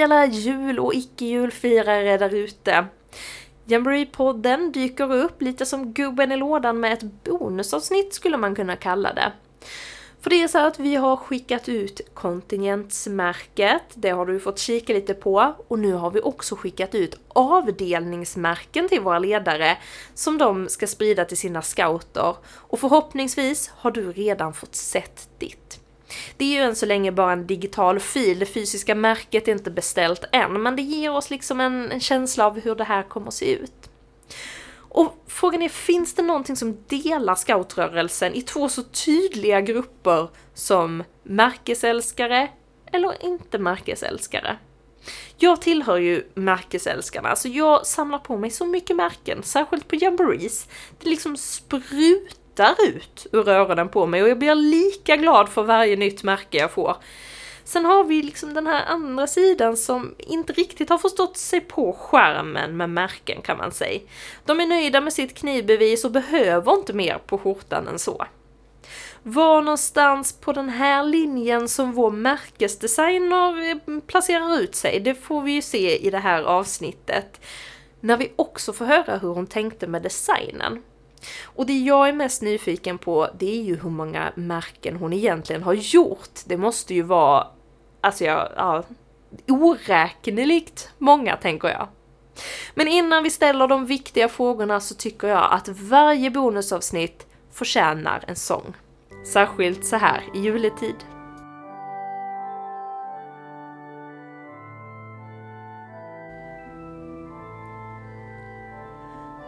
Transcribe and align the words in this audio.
Hej 0.00 0.04
alla 0.04 0.26
jul 0.26 0.78
och 0.78 0.94
icke-julfirare 0.94 2.18
där 2.18 2.34
ute! 2.34 2.86
Jamboree-podden 3.64 4.72
dyker 4.72 5.12
upp 5.12 5.42
lite 5.42 5.66
som 5.66 5.92
gubben 5.92 6.32
i 6.32 6.36
lådan 6.36 6.80
med 6.80 6.92
ett 6.92 7.24
bonusavsnitt 7.24 8.14
skulle 8.14 8.36
man 8.36 8.54
kunna 8.54 8.76
kalla 8.76 9.12
det. 9.14 9.32
För 10.20 10.30
det 10.30 10.42
är 10.42 10.48
så 10.48 10.58
att 10.58 10.78
vi 10.78 10.96
har 10.96 11.16
skickat 11.16 11.68
ut 11.68 12.00
kontingentsmärket, 12.14 13.82
det 13.94 14.10
har 14.10 14.26
du 14.26 14.40
fått 14.40 14.58
kika 14.58 14.92
lite 14.92 15.14
på, 15.14 15.54
och 15.68 15.78
nu 15.78 15.92
har 15.92 16.10
vi 16.10 16.20
också 16.20 16.56
skickat 16.56 16.94
ut 16.94 17.14
avdelningsmärken 17.28 18.88
till 18.88 19.00
våra 19.00 19.18
ledare 19.18 19.78
som 20.14 20.38
de 20.38 20.68
ska 20.68 20.86
sprida 20.86 21.24
till 21.24 21.38
sina 21.38 21.62
scouter. 21.62 22.36
Och 22.46 22.80
förhoppningsvis 22.80 23.70
har 23.76 23.90
du 23.90 24.12
redan 24.12 24.54
fått 24.54 24.74
sett 24.74 25.28
ditt. 25.38 25.79
Det 26.36 26.44
är 26.44 26.48
ju 26.48 26.64
än 26.68 26.76
så 26.76 26.86
länge 26.86 27.12
bara 27.12 27.32
en 27.32 27.46
digital 27.46 28.00
fil, 28.00 28.38
det 28.38 28.46
fysiska 28.46 28.94
märket 28.94 29.48
är 29.48 29.52
inte 29.52 29.70
beställt 29.70 30.24
än, 30.32 30.62
men 30.62 30.76
det 30.76 30.82
ger 30.82 31.12
oss 31.12 31.30
liksom 31.30 31.60
en, 31.60 31.92
en 31.92 32.00
känsla 32.00 32.46
av 32.46 32.60
hur 32.60 32.74
det 32.74 32.84
här 32.84 33.02
kommer 33.02 33.28
att 33.28 33.34
se 33.34 33.54
ut. 33.54 33.90
Och 34.92 35.24
frågan 35.26 35.62
är, 35.62 35.68
finns 35.68 36.14
det 36.14 36.22
någonting 36.22 36.56
som 36.56 36.76
delar 36.88 37.34
scoutrörelsen 37.34 38.34
i 38.34 38.42
två 38.42 38.68
så 38.68 38.82
tydliga 38.82 39.60
grupper 39.60 40.28
som 40.54 41.04
märkesälskare 41.22 42.48
eller 42.92 43.24
inte 43.24 43.58
märkesälskare? 43.58 44.56
Jag 45.36 45.60
tillhör 45.60 45.96
ju 45.96 46.24
märkesälskarna, 46.34 47.36
så 47.36 47.48
jag 47.48 47.86
samlar 47.86 48.18
på 48.18 48.36
mig 48.36 48.50
så 48.50 48.66
mycket 48.66 48.96
märken, 48.96 49.42
särskilt 49.42 49.88
på 49.88 49.96
jamborees. 49.96 50.68
Det 50.98 51.10
liksom 51.10 51.36
sprutar 51.36 52.39
ut 52.58 53.26
ur 53.32 53.48
öronen 53.48 53.88
på 53.88 54.06
mig 54.06 54.22
och 54.22 54.28
jag 54.28 54.38
blir 54.38 54.54
lika 54.54 55.16
glad 55.16 55.48
för 55.48 55.62
varje 55.62 55.96
nytt 55.96 56.22
märke 56.22 56.58
jag 56.58 56.70
får. 56.70 56.96
Sen 57.64 57.84
har 57.84 58.04
vi 58.04 58.22
liksom 58.22 58.54
den 58.54 58.66
här 58.66 58.84
andra 58.86 59.26
sidan 59.26 59.76
som 59.76 60.14
inte 60.18 60.52
riktigt 60.52 60.88
har 60.88 60.98
förstått 60.98 61.36
sig 61.36 61.60
på 61.60 61.92
skärmen 61.92 62.76
med 62.76 62.90
märken 62.90 63.42
kan 63.42 63.56
man 63.56 63.72
säga. 63.72 64.00
De 64.44 64.60
är 64.60 64.66
nöjda 64.66 65.00
med 65.00 65.12
sitt 65.12 65.34
knivbevis 65.34 66.04
och 66.04 66.10
behöver 66.10 66.72
inte 66.72 66.92
mer 66.92 67.18
på 67.26 67.38
skjortan 67.38 67.88
än 67.88 67.98
så. 67.98 68.26
Var 69.22 69.62
någonstans 69.62 70.32
på 70.32 70.52
den 70.52 70.68
här 70.68 71.04
linjen 71.04 71.68
som 71.68 71.92
vår 71.92 72.10
märkesdesigner 72.10 73.70
eh, 73.70 74.00
placerar 74.06 74.58
ut 74.58 74.74
sig, 74.74 75.00
det 75.00 75.14
får 75.14 75.42
vi 75.42 75.52
ju 75.52 75.62
se 75.62 76.06
i 76.06 76.10
det 76.10 76.18
här 76.18 76.42
avsnittet. 76.42 77.40
När 78.00 78.16
vi 78.16 78.32
också 78.36 78.72
får 78.72 78.84
höra 78.84 79.18
hur 79.18 79.28
hon 79.28 79.46
tänkte 79.46 79.86
med 79.86 80.02
designen. 80.02 80.82
Och 81.44 81.66
det 81.66 81.78
jag 81.78 82.08
är 82.08 82.12
mest 82.12 82.42
nyfiken 82.42 82.98
på, 82.98 83.28
det 83.38 83.58
är 83.60 83.62
ju 83.62 83.76
hur 83.76 83.90
många 83.90 84.32
märken 84.34 84.96
hon 84.96 85.12
egentligen 85.12 85.62
har 85.62 85.74
gjort. 85.74 86.40
Det 86.44 86.56
måste 86.56 86.94
ju 86.94 87.02
vara 87.02 87.46
alltså 88.00 88.24
jag, 88.24 88.48
ja, 88.56 88.82
oräkneligt 89.48 90.90
många 90.98 91.36
tänker 91.36 91.68
jag. 91.68 91.88
Men 92.74 92.88
innan 92.88 93.22
vi 93.22 93.30
ställer 93.30 93.68
de 93.68 93.86
viktiga 93.86 94.28
frågorna 94.28 94.80
så 94.80 94.94
tycker 94.94 95.28
jag 95.28 95.52
att 95.52 95.68
varje 95.68 96.30
bonusavsnitt 96.30 97.26
förtjänar 97.52 98.24
en 98.26 98.36
sång. 98.36 98.74
Särskilt 99.32 99.86
så 99.86 99.96
här 99.96 100.22
i 100.34 100.38
juletid. 100.40 100.94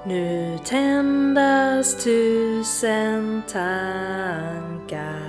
Nu 0.05 0.59
tändas 0.65 2.05
tusen 2.05 3.43
tankar 3.53 5.23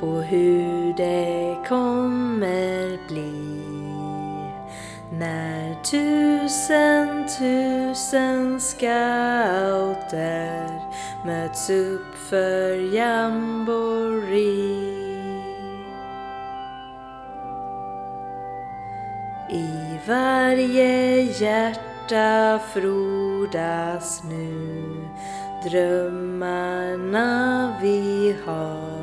på 0.00 0.06
hur 0.06 0.94
det 0.96 1.56
kommer 1.68 3.08
bli 3.08 3.62
när 5.12 5.82
tusen 5.82 7.28
tusen 7.38 8.60
scouter 8.60 10.00
möts 11.24 11.70
upp 11.70 12.14
för 12.30 12.94
jamboree. 12.94 14.42
I 19.50 19.98
varje 20.06 21.22
hjärta 21.22 21.91
frodas 22.72 24.22
nu. 24.24 25.08
Drömmarna 25.64 27.28
vi 27.82 28.36
har. 28.46 29.02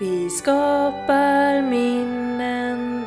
Vi 0.00 0.30
skapar 0.30 1.62
minnen, 1.62 3.04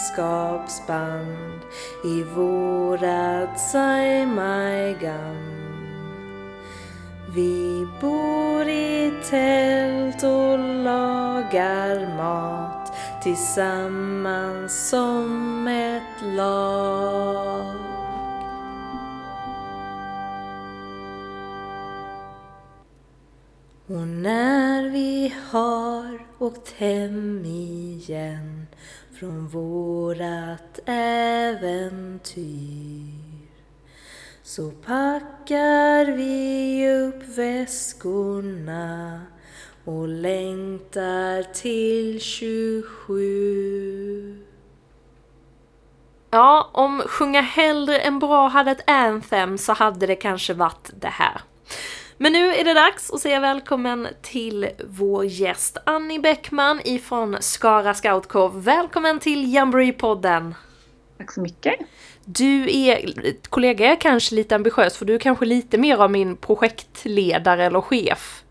vänskapsband 0.00 1.60
i 2.04 2.22
vårat 2.22 3.60
Saimaigam 3.60 5.36
vi 7.34 7.86
bor 8.00 8.68
i 8.68 9.12
tält 9.30 10.22
och 10.22 10.58
lagar 10.58 12.16
mat 12.16 12.92
tillsammans 13.22 14.88
som 14.88 15.68
ett 15.68 16.22
lag. 16.36 17.74
Och 23.86 24.08
när 24.08 24.90
vi 24.90 25.34
har 25.50 26.26
åkt 26.38 26.72
hem 26.72 27.44
igen 27.44 28.59
från 29.20 29.48
vårat 29.48 30.80
äventyr 30.86 32.40
så 34.42 34.70
packar 34.70 36.04
vi 36.04 36.90
upp 36.90 37.38
väskorna 37.38 39.20
och 39.84 40.08
längtar 40.08 41.52
till 41.52 42.20
27. 42.20 44.44
Ja, 46.30 46.70
om 46.72 47.02
Sjunga 47.06 47.40
hellre 47.40 48.00
än 48.00 48.18
bra 48.18 48.48
hade 48.48 48.70
ett 48.70 48.90
anthem 48.90 49.58
så 49.58 49.72
hade 49.72 50.06
det 50.06 50.16
kanske 50.16 50.54
varit 50.54 50.90
det 51.00 51.08
här. 51.08 51.40
Men 52.22 52.32
nu 52.32 52.54
är 52.54 52.64
det 52.64 52.74
dags 52.74 53.10
att 53.10 53.20
säga 53.20 53.40
välkommen 53.40 54.08
till 54.22 54.68
vår 54.88 55.24
gäst 55.24 55.78
Annie 55.84 56.18
Bäckman 56.18 56.80
ifrån 56.84 57.36
Skara 57.40 57.94
Scoutkår. 57.94 58.48
Välkommen 58.54 59.18
till 59.18 59.54
Jamboree-podden! 59.54 60.54
Tack 61.18 61.32
så 61.32 61.40
mycket! 61.40 61.74
Du 62.24 62.76
är, 62.88 63.12
kollega 63.48 63.92
är 63.92 63.96
kanske 63.96 64.34
lite 64.34 64.54
ambitiös 64.54 64.96
för 64.96 65.04
du 65.04 65.14
är 65.14 65.18
kanske 65.18 65.44
lite 65.44 65.78
mer 65.78 65.96
av 65.96 66.10
min 66.10 66.36
projektledare 66.36 67.64
eller 67.64 67.80
chef. 67.80 68.44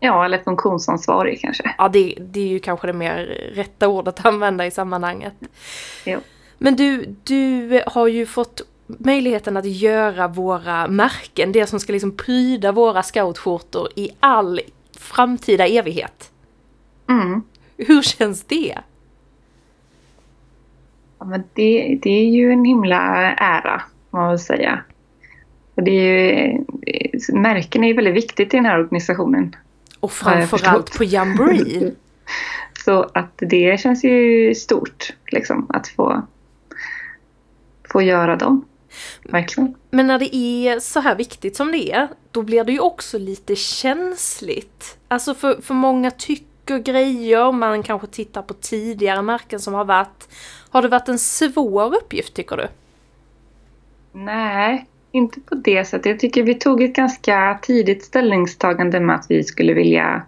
Ja, 0.00 0.24
eller 0.24 0.38
funktionsansvarig 0.38 1.40
kanske. 1.40 1.74
Ja, 1.78 1.88
det, 1.88 2.14
det 2.20 2.40
är 2.40 2.48
ju 2.48 2.58
kanske 2.58 2.86
det 2.86 2.92
mer 2.92 3.16
rätta 3.54 3.88
ordet 3.88 4.18
att 4.18 4.26
använda 4.26 4.66
i 4.66 4.70
sammanhanget. 4.70 5.34
Jo. 6.04 6.20
Men 6.58 6.76
du, 6.76 7.16
du 7.24 7.82
har 7.86 8.06
ju 8.06 8.26
fått 8.26 8.62
möjligheten 8.98 9.56
att 9.56 9.66
göra 9.66 10.28
våra 10.28 10.88
märken, 10.88 11.52
det 11.52 11.66
som 11.66 11.80
ska 11.80 11.92
liksom 11.92 12.16
pryda 12.16 12.72
våra 12.72 13.02
scoutskjortor 13.02 13.88
i 13.96 14.10
all 14.20 14.60
framtida 14.98 15.66
evighet. 15.66 16.30
Mm. 17.08 17.42
Hur 17.76 18.02
känns 18.02 18.44
det? 18.44 18.78
Ja, 21.18 21.24
men 21.24 21.42
det, 21.54 21.98
det 22.02 22.10
är 22.10 22.30
ju 22.30 22.52
en 22.52 22.64
himla 22.64 22.96
ära, 23.36 23.82
man 24.10 24.28
väl 24.28 24.38
säga. 24.38 24.84
Och 25.74 25.82
det 25.82 25.90
är 25.90 26.46
ju, 26.46 26.64
märken 27.32 27.84
är 27.84 27.88
ju 27.88 27.94
väldigt 27.94 28.14
viktigt 28.14 28.54
i 28.54 28.56
den 28.56 28.66
här 28.66 28.78
organisationen. 28.78 29.56
Och 30.00 30.12
framförallt 30.12 30.98
på 30.98 31.04
Jamboree. 31.04 31.92
Så 32.84 33.10
att 33.14 33.32
det 33.36 33.80
känns 33.80 34.04
ju 34.04 34.54
stort 34.54 35.14
liksom 35.26 35.66
att 35.68 35.88
få, 35.88 36.22
få 37.92 38.02
göra 38.02 38.36
dem. 38.36 38.64
Verkligen. 39.22 39.74
Men 39.90 40.06
när 40.06 40.18
det 40.18 40.36
är 40.36 40.80
så 40.80 41.00
här 41.00 41.16
viktigt 41.16 41.56
som 41.56 41.72
det 41.72 41.92
är, 41.92 42.08
då 42.30 42.42
blir 42.42 42.64
det 42.64 42.72
ju 42.72 42.80
också 42.80 43.18
lite 43.18 43.56
känsligt. 43.56 44.98
Alltså 45.08 45.34
för, 45.34 45.60
för 45.62 45.74
många 45.74 46.10
tycker 46.10 46.78
grejer, 46.78 47.52
man 47.52 47.82
kanske 47.82 48.06
tittar 48.06 48.42
på 48.42 48.54
tidigare 48.54 49.22
märken 49.22 49.60
som 49.60 49.74
har 49.74 49.84
varit. 49.84 50.28
Har 50.70 50.82
det 50.82 50.88
varit 50.88 51.08
en 51.08 51.18
svår 51.18 51.94
uppgift 51.94 52.34
tycker 52.34 52.56
du? 52.56 52.68
Nej, 54.12 54.86
inte 55.12 55.40
på 55.40 55.54
det 55.54 55.84
sättet. 55.84 56.06
Jag 56.06 56.20
tycker 56.20 56.42
vi 56.42 56.54
tog 56.54 56.82
ett 56.82 56.96
ganska 56.96 57.58
tidigt 57.62 58.04
ställningstagande 58.04 59.00
med 59.00 59.16
att 59.16 59.26
vi 59.28 59.44
skulle 59.44 59.74
vilja 59.74 60.22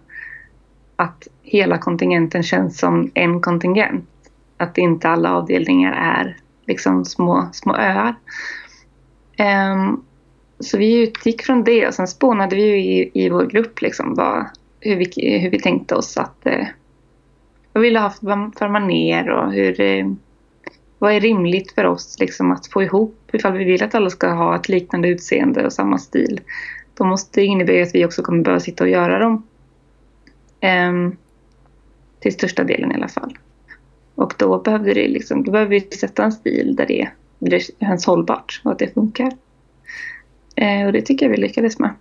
att 0.95 1.27
hela 1.41 1.77
kontingenten 1.77 2.43
känns 2.43 2.79
som 2.79 3.11
en 3.13 3.41
kontingent. 3.41 4.09
Att 4.57 4.77
inte 4.77 5.09
alla 5.09 5.33
avdelningar 5.33 5.93
är 5.93 6.37
liksom 6.67 7.05
små, 7.05 7.49
små 7.53 7.75
öar. 7.75 8.15
Um, 9.39 10.03
så 10.59 10.77
vi 10.77 11.03
utgick 11.03 11.41
från 11.41 11.63
det 11.63 11.87
och 11.87 11.93
sen 11.93 12.07
spånade 12.07 12.55
vi 12.55 12.63
i, 12.63 13.11
i 13.13 13.29
vår 13.29 13.45
grupp 13.45 13.81
liksom 13.81 14.15
vad, 14.15 14.45
hur, 14.79 14.95
vi, 14.95 15.37
hur 15.37 15.49
vi 15.49 15.59
tänkte 15.59 15.95
oss 15.95 16.17
att 16.17 16.45
eh, 16.45 16.67
vad 17.73 17.81
vi 17.81 17.87
ville 17.87 17.99
ha 17.99 18.09
för, 18.09 18.59
för 18.59 18.67
maner 18.67 19.29
och 19.29 19.53
hur, 19.53 19.81
eh, 19.81 20.11
vad 20.99 21.13
är 21.13 21.19
rimligt 21.19 21.71
för 21.71 21.85
oss 21.85 22.17
liksom, 22.19 22.51
att 22.51 22.67
få 22.67 22.83
ihop 22.83 23.29
ifall 23.33 23.57
vi 23.57 23.63
vill 23.63 23.83
att 23.83 23.95
alla 23.95 24.09
ska 24.09 24.29
ha 24.29 24.55
ett 24.55 24.69
liknande 24.69 25.07
utseende 25.07 25.65
och 25.65 25.73
samma 25.73 25.97
stil. 25.97 26.41
Då 26.93 27.03
måste 27.03 27.39
det 27.39 27.45
innebära 27.45 27.83
att 27.83 27.95
vi 27.95 28.05
också 28.05 28.21
kommer 28.21 28.43
behöva 28.43 28.59
sitta 28.59 28.83
och 28.83 28.89
göra 28.89 29.19
dem. 29.19 29.47
Um, 30.61 31.17
till 32.19 32.33
största 32.33 32.63
delen 32.63 32.91
i 32.91 32.95
alla 32.95 33.07
fall. 33.07 33.37
Och 34.15 34.33
då 34.37 34.59
behövde 34.59 34.93
det 34.93 35.07
liksom, 35.07 35.43
då 35.43 35.51
behöver 35.51 35.69
vi 35.69 35.81
sätta 35.81 36.23
en 36.23 36.31
stil 36.31 36.75
där 36.75 36.85
det, 36.85 37.09
där 37.39 37.49
det 37.49 37.85
känns 37.85 38.05
hållbart 38.05 38.61
och 38.63 38.71
att 38.71 38.79
det 38.79 38.93
funkar. 38.93 39.31
Eh, 40.55 40.85
och 40.85 40.93
det 40.93 41.01
tycker 41.01 41.25
jag 41.25 41.31
vi 41.31 41.37
lyckades 41.37 41.79
med. 41.79 41.93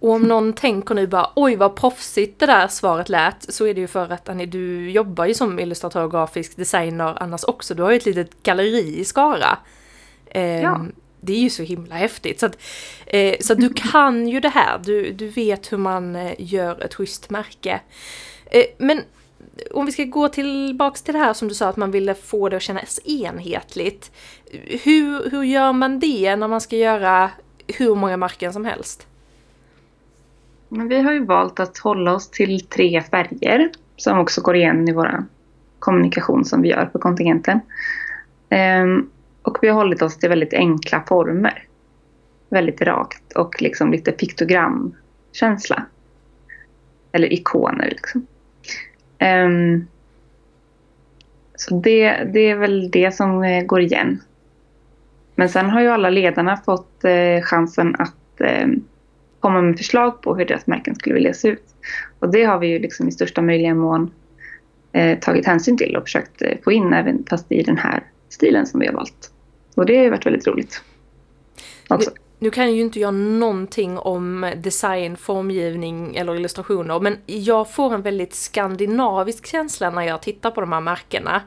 Och 0.00 0.10
om 0.10 0.22
någon 0.22 0.52
tänker 0.52 0.94
nu 0.94 1.06
bara 1.06 1.30
oj 1.36 1.56
vad 1.56 1.76
proffsigt 1.76 2.40
det 2.40 2.46
där 2.46 2.68
svaret 2.68 3.08
lät 3.08 3.54
så 3.54 3.66
är 3.66 3.74
det 3.74 3.80
ju 3.80 3.86
för 3.86 4.12
att 4.12 4.28
Annie, 4.28 4.46
du 4.46 4.90
jobbar 4.90 5.26
ju 5.26 5.34
som 5.34 5.58
illustratör 5.58 6.04
och 6.04 6.10
grafisk 6.10 6.56
designer 6.56 7.22
annars 7.22 7.44
också. 7.44 7.74
Du 7.74 7.82
har 7.82 7.90
ju 7.90 7.96
ett 7.96 8.06
litet 8.06 8.42
galleri 8.42 8.98
i 8.98 9.04
Skara. 9.04 9.58
Eh, 10.26 10.62
ja. 10.62 10.86
Det 11.20 11.32
är 11.32 11.40
ju 11.40 11.50
så 11.50 11.62
himla 11.62 11.94
häftigt. 11.94 12.40
Så, 12.40 12.46
att, 12.46 12.58
eh, 13.06 13.34
så 13.40 13.52
att 13.52 13.58
du 13.58 13.72
kan 13.74 14.28
ju 14.28 14.40
det 14.40 14.48
här, 14.48 14.78
du, 14.84 15.12
du 15.12 15.28
vet 15.28 15.72
hur 15.72 15.78
man 15.78 16.16
eh, 16.16 16.32
gör 16.38 16.84
ett 16.84 16.94
schysst 16.94 17.30
märke. 17.30 17.80
Eh, 18.46 18.64
men 18.78 19.02
om 19.70 19.86
vi 19.86 19.92
ska 19.92 20.04
gå 20.04 20.28
tillbaks 20.28 21.02
till 21.02 21.14
det 21.14 21.20
här 21.20 21.32
som 21.32 21.48
du 21.48 21.54
sa 21.54 21.68
att 21.68 21.76
man 21.76 21.90
ville 21.90 22.14
få 22.14 22.48
det 22.48 22.56
att 22.56 22.62
kännas 22.62 23.00
enhetligt. 23.04 24.12
Hur, 24.84 25.30
hur 25.30 25.42
gör 25.42 25.72
man 25.72 25.98
det 25.98 26.36
när 26.36 26.48
man 26.48 26.60
ska 26.60 26.76
göra 26.76 27.30
hur 27.66 27.94
många 27.94 28.16
märken 28.16 28.52
som 28.52 28.64
helst? 28.64 29.06
Men 30.68 30.88
vi 30.88 31.00
har 31.00 31.12
ju 31.12 31.24
valt 31.24 31.60
att 31.60 31.78
hålla 31.78 32.14
oss 32.14 32.30
till 32.30 32.66
tre 32.66 33.02
färger 33.02 33.70
som 33.96 34.18
också 34.18 34.40
går 34.40 34.56
igen 34.56 34.88
i 34.88 34.92
vår 34.92 35.24
kommunikation 35.78 36.44
som 36.44 36.62
vi 36.62 36.68
gör 36.68 36.86
på 36.86 36.98
kontingenten. 36.98 37.60
Um, 38.82 39.10
och 39.42 39.58
vi 39.62 39.68
har 39.68 39.74
hållit 39.74 40.02
oss 40.02 40.18
till 40.18 40.28
väldigt 40.28 40.54
enkla 40.54 41.02
former. 41.08 41.64
Väldigt 42.48 42.82
rakt 42.82 43.32
och 43.32 43.62
liksom 43.62 43.92
lite 43.92 44.12
piktogramkänsla. 44.12 45.86
Eller 47.12 47.32
ikoner 47.32 47.88
liksom. 47.88 48.26
Um, 49.20 49.88
så 51.54 51.74
det, 51.74 52.24
det 52.32 52.40
är 52.40 52.56
väl 52.56 52.90
det 52.90 53.14
som 53.14 53.42
eh, 53.42 53.64
går 53.64 53.80
igen. 53.80 54.22
Men 55.34 55.48
sen 55.48 55.70
har 55.70 55.80
ju 55.80 55.88
alla 55.88 56.10
ledarna 56.10 56.56
fått 56.56 57.04
eh, 57.04 57.42
chansen 57.42 57.94
att 57.98 58.40
eh, 58.40 58.68
komma 59.40 59.62
med 59.62 59.78
förslag 59.78 60.22
på 60.22 60.36
hur 60.36 60.44
deras 60.44 60.66
märken 60.66 60.94
skulle 60.94 61.14
vilja 61.14 61.34
se 61.34 61.48
ut. 61.48 61.64
Och 62.18 62.32
det 62.32 62.44
har 62.44 62.58
vi 62.58 62.66
ju 62.66 62.78
liksom 62.78 63.08
i 63.08 63.12
största 63.12 63.42
möjliga 63.42 63.74
mån 63.74 64.10
eh, 64.92 65.18
tagit 65.18 65.46
hänsyn 65.46 65.76
till 65.76 65.96
och 65.96 66.02
försökt 66.02 66.42
eh, 66.42 66.58
få 66.64 66.72
in 66.72 66.92
även 66.92 67.24
fast 67.30 67.52
i 67.52 67.62
den 67.62 67.78
här 67.78 68.02
stilen 68.28 68.66
som 68.66 68.80
vi 68.80 68.86
har 68.86 68.94
valt. 68.94 69.32
Och 69.74 69.86
det 69.86 69.96
har 69.96 70.04
ju 70.04 70.10
varit 70.10 70.26
väldigt 70.26 70.46
roligt. 70.46 70.82
Också. 71.88 72.10
Nu 72.38 72.50
kan 72.50 72.64
jag 72.64 72.74
ju 72.74 72.82
inte 72.82 73.00
göra 73.00 73.10
någonting 73.10 73.98
om 73.98 74.52
design, 74.56 75.16
formgivning 75.16 76.16
eller 76.16 76.34
illustrationer 76.34 77.00
men 77.00 77.16
jag 77.26 77.70
får 77.70 77.94
en 77.94 78.02
väldigt 78.02 78.34
skandinavisk 78.34 79.46
känsla 79.46 79.90
när 79.90 80.02
jag 80.02 80.22
tittar 80.22 80.50
på 80.50 80.60
de 80.60 80.72
här 80.72 80.80
märkena. 80.80 81.42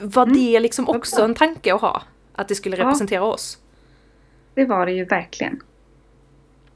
Var 0.00 0.22
mm. 0.22 0.36
det 0.36 0.60
liksom 0.60 0.88
också 0.88 1.22
en 1.22 1.34
tanke 1.34 1.74
att 1.74 1.80
ha? 1.80 2.02
Att 2.32 2.48
det 2.48 2.54
skulle 2.54 2.76
representera 2.76 3.20
ja. 3.20 3.32
oss? 3.32 3.58
Det 4.54 4.64
var 4.64 4.86
det 4.86 4.92
ju 4.92 5.04
verkligen. 5.04 5.60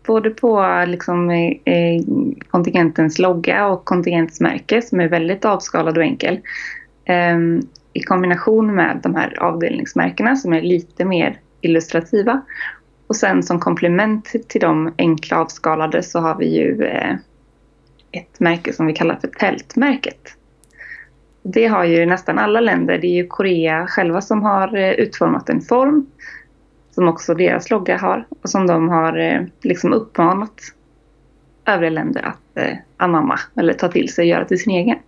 Både 0.07 0.31
på 0.31 0.85
liksom, 0.87 1.31
eh, 1.31 2.03
kontingentens 2.51 3.19
logga 3.19 3.67
och 3.67 3.85
kontingentmärke 3.85 4.83
som 4.83 5.01
är 5.01 5.09
väldigt 5.09 5.45
avskalad 5.45 5.99
och 5.99 6.05
enkel. 6.05 6.41
Eh, 7.05 7.39
I 7.93 8.01
kombination 8.01 8.75
med 8.75 9.01
de 9.03 9.15
här 9.15 9.43
avdelningsmärkena 9.43 10.37
som 10.37 10.53
är 10.53 10.63
lite 10.63 11.05
mer 11.05 11.41
illustrativa 11.61 12.43
och 13.07 13.17
sen 13.17 13.43
som 13.43 13.61
komplement 13.61 14.33
till 14.49 14.61
de 14.61 14.95
enkla 14.99 15.39
avskalade 15.39 16.03
så 16.03 16.19
har 16.21 16.35
vi 16.35 16.47
ju 16.47 16.83
eh, 16.83 17.15
ett 18.11 18.41
märke 18.41 18.73
som 18.73 18.87
vi 18.87 18.93
kallar 18.93 19.17
för 19.17 19.29
tältmärket. 19.29 20.37
Det 21.43 21.67
har 21.67 21.85
ju 21.85 22.07
nästan 22.07 22.39
alla 22.39 22.61
länder. 22.61 22.99
Det 22.99 23.07
är 23.07 23.17
ju 23.17 23.27
Korea 23.27 23.87
själva 23.87 24.21
som 24.21 24.43
har 24.43 24.77
eh, 24.77 24.91
utformat 24.91 25.49
en 25.49 25.61
form 25.61 26.07
som 26.91 27.09
också 27.09 27.35
deras 27.35 27.71
logga 27.71 27.99
har 27.99 28.27
och 28.43 28.51
som 28.51 28.67
de 28.67 28.89
har 28.89 29.19
eh, 29.19 29.43
liksom 29.63 29.93
uppmanat 29.93 30.61
övriga 31.67 31.91
länder 31.91 32.23
att 32.23 32.59
eh, 32.65 32.77
anamma 32.97 33.41
eller 33.57 33.73
ta 33.73 33.89
till 33.89 34.15
sig 34.15 34.23
och 34.23 34.29
göra 34.29 34.45
till 34.45 34.59
sin 34.59 34.73
egen. 34.73 34.99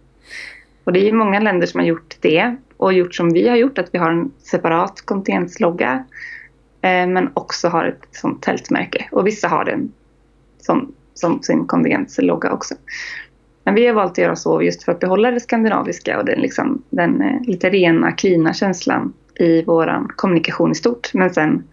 Och 0.84 0.92
det 0.92 1.00
är 1.00 1.04
ju 1.04 1.12
många 1.12 1.40
länder 1.40 1.66
som 1.66 1.80
har 1.80 1.86
gjort 1.86 2.16
det 2.20 2.56
och 2.76 2.92
gjort 2.92 3.14
som 3.14 3.32
vi 3.32 3.48
har 3.48 3.56
gjort, 3.56 3.78
att 3.78 3.94
vi 3.94 3.98
har 3.98 4.10
en 4.10 4.32
separat 4.38 5.02
kontinentslogga 5.04 6.04
men 6.80 7.30
också 7.34 7.68
har 7.68 7.84
ett 7.84 8.06
sånt 8.10 8.42
tältmärke. 8.42 9.08
Och 9.12 9.26
vissa 9.26 9.48
har 9.48 9.64
den 9.64 9.92
som, 10.58 10.92
som 11.14 11.42
sin 11.42 11.66
kontingentlogga 11.66 12.52
också. 12.52 12.74
Men 13.64 13.74
vi 13.74 13.86
har 13.86 13.94
valt 13.94 14.12
att 14.12 14.18
göra 14.18 14.36
så 14.36 14.62
just 14.62 14.82
för 14.82 14.92
att 14.92 15.00
behålla 15.00 15.30
det 15.30 15.40
skandinaviska 15.40 16.18
och 16.18 16.24
den, 16.24 16.40
liksom, 16.40 16.82
den 16.90 17.22
eh, 17.22 17.42
lite 17.42 17.70
rena, 17.70 18.12
klina 18.12 18.54
känslan 18.54 19.12
i 19.34 19.62
vår 19.62 20.06
kommunikation 20.16 20.72
i 20.72 20.74
stort. 20.74 21.14
Men 21.14 21.34
sen 21.34 21.64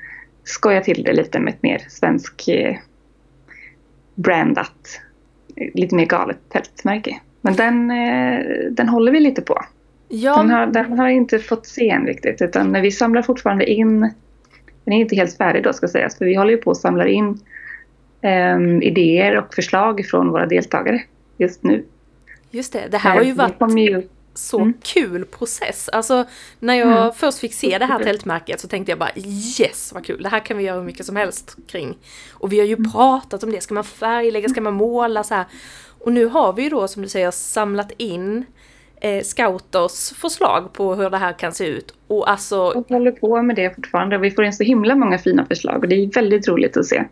skoja 0.43 0.81
till 0.81 1.03
det 1.03 1.13
lite 1.13 1.39
med 1.39 1.53
ett 1.53 1.63
mer 1.63 1.85
svensk 1.89 2.47
eh, 2.47 2.75
brandat, 4.15 5.01
lite 5.73 5.95
mer 5.95 6.05
galet 6.05 6.49
tältmärke. 6.49 7.19
Men 7.41 7.55
den, 7.55 7.87
den 8.75 8.89
håller 8.89 9.11
vi 9.11 9.19
lite 9.19 9.41
på. 9.41 9.65
Ja. 10.07 10.37
Den, 10.37 10.49
har, 10.49 10.65
den 10.65 10.99
har 10.99 11.09
inte 11.09 11.39
fått 11.39 11.65
se 11.65 11.89
än 11.89 12.07
riktigt 12.07 12.41
utan 12.41 12.81
vi 12.81 12.91
samlar 12.91 13.21
fortfarande 13.21 13.71
in 13.71 14.11
den 14.85 14.93
är 14.93 14.99
inte 14.99 15.15
helt 15.15 15.37
färdig 15.37 15.63
då 15.63 15.73
ska 15.73 15.87
sägas, 15.87 16.17
för 16.17 16.25
vi 16.25 16.35
håller 16.35 16.51
ju 16.51 16.57
på 16.57 16.71
att 16.71 16.77
samla 16.77 17.07
in 17.07 17.39
eh, 18.21 18.59
idéer 18.81 19.37
och 19.37 19.53
förslag 19.53 20.05
från 20.05 20.29
våra 20.29 20.45
deltagare 20.45 21.01
just 21.37 21.63
nu. 21.63 21.85
Just 22.51 22.73
det, 22.73 22.87
det 22.91 22.97
här 22.97 23.15
har 23.15 23.23
ju 23.23 23.31
varit 23.31 23.77
ju... 23.77 24.07
så 24.33 24.59
mm. 24.59 24.73
kul 24.83 25.25
process. 25.25 25.89
Alltså 25.89 26.25
när 26.59 26.75
jag 26.75 26.97
mm. 27.01 27.13
först 27.13 27.39
fick 27.39 27.53
se 27.53 27.77
det 27.77 27.85
här 27.85 27.99
tältmärket 28.03 28.59
så 28.59 28.67
tänkte 28.67 28.91
jag 28.91 28.99
bara 28.99 29.11
yes 29.59 29.91
vad 29.93 30.05
kul, 30.05 30.23
det 30.23 30.29
här 30.29 30.39
kan 30.39 30.57
vi 30.57 30.63
göra 30.63 30.77
hur 30.77 30.85
mycket 30.85 31.05
som 31.05 31.15
helst 31.15 31.57
kring. 31.67 31.97
Och 32.31 32.53
vi 32.53 32.59
har 32.59 32.65
ju 32.65 32.91
pratat 32.91 33.43
om 33.43 33.51
det, 33.51 33.61
ska 33.61 33.73
man 33.73 33.83
färglägga, 33.83 34.49
ska 34.49 34.61
man 34.61 34.73
måla 34.73 35.23
så 35.23 35.33
här. 35.33 35.45
Och 35.99 36.11
nu 36.11 36.25
har 36.25 36.53
vi 36.53 36.63
ju 36.63 36.69
då 36.69 36.87
som 36.87 37.01
du 37.01 37.07
säger 37.07 37.31
samlat 37.31 37.91
in 37.97 38.45
eh, 39.05 39.23
scouters 39.23 40.11
förslag 40.11 40.73
på 40.73 40.95
hur 40.95 41.09
det 41.09 41.17
här 41.17 41.33
kan 41.33 41.53
se 41.53 41.67
ut. 41.67 41.93
Och 42.07 42.29
alltså... 42.29 42.59
Och 42.59 42.89
håller 42.89 43.11
på 43.11 43.41
med 43.41 43.55
det 43.55 43.75
fortfarande. 43.75 44.17
Vi 44.17 44.31
får 44.31 44.45
in 44.45 44.53
så 44.53 44.63
himla 44.63 44.95
många 44.95 45.17
fina 45.17 45.45
förslag 45.45 45.83
och 45.83 45.89
det 45.89 45.95
är 45.95 46.13
väldigt 46.13 46.47
roligt 46.47 46.77
att 46.77 46.85
se. 46.85 47.03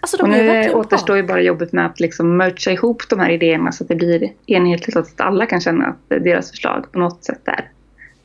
Alltså, 0.00 0.16
de 0.16 0.22
och 0.22 0.28
nu 0.28 0.72
återstår 0.72 1.16
ju 1.16 1.22
bara 1.22 1.42
jobbet 1.42 1.72
med 1.72 1.86
att 1.86 2.00
liksom 2.00 2.36
mercha 2.36 2.70
ihop 2.70 3.02
de 3.08 3.20
här 3.20 3.30
idéerna 3.30 3.72
så 3.72 3.84
att 3.84 3.88
det 3.88 3.94
blir 3.94 4.32
enhetligt 4.46 4.92
så 4.92 4.98
att 4.98 5.20
alla 5.20 5.46
kan 5.46 5.60
känna 5.60 5.86
att 5.86 6.08
deras 6.08 6.50
förslag 6.50 6.92
på 6.92 6.98
något 6.98 7.24
sätt 7.24 7.42
är 7.44 7.70